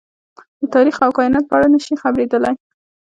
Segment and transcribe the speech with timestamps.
[0.59, 2.55] د تاريخ او کايناتو په اړه نه شي خبرېدلی.